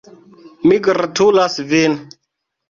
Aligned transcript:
Mi 0.71 0.79
gratulas 0.87 1.59
vin! 1.75 1.95